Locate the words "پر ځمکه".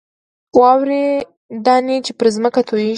2.17-2.61